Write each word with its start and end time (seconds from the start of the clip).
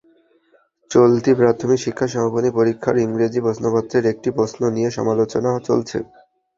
চলতি 0.91 1.31
প্রাথমিক 1.39 1.79
শিক্ষা 1.85 2.07
সমাপনী 2.07 2.49
পরীক্ষার 2.57 2.95
ইংরেজি 3.05 3.39
প্রশ্নপত্রের 3.45 4.03
একটি 4.13 4.29
প্রশ্ন 4.37 4.61
নিয়ে 4.75 4.89
সমালোচনা 4.97 5.49
চলছে। 5.67 5.97